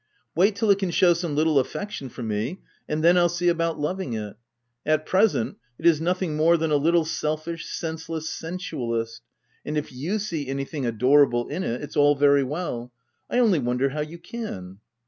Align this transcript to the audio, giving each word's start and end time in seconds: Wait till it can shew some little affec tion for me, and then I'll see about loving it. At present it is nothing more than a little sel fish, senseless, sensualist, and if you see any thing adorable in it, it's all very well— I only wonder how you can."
Wait 0.33 0.55
till 0.55 0.71
it 0.71 0.79
can 0.79 0.89
shew 0.89 1.13
some 1.13 1.35
little 1.35 1.59
affec 1.59 1.91
tion 1.91 2.09
for 2.09 2.23
me, 2.23 2.59
and 2.89 3.03
then 3.03 3.19
I'll 3.19 3.29
see 3.29 3.49
about 3.49 3.79
loving 3.79 4.13
it. 4.13 4.35
At 4.83 5.05
present 5.05 5.57
it 5.77 5.85
is 5.85 6.01
nothing 6.01 6.35
more 6.35 6.57
than 6.57 6.71
a 6.71 6.75
little 6.75 7.05
sel 7.05 7.37
fish, 7.37 7.67
senseless, 7.67 8.27
sensualist, 8.27 9.21
and 9.63 9.77
if 9.77 9.91
you 9.93 10.17
see 10.17 10.47
any 10.47 10.65
thing 10.65 10.87
adorable 10.87 11.49
in 11.49 11.61
it, 11.63 11.83
it's 11.83 11.95
all 11.95 12.15
very 12.15 12.43
well— 12.43 12.91
I 13.29 13.37
only 13.37 13.59
wonder 13.59 13.89
how 13.89 14.01
you 14.01 14.17
can." 14.17 14.79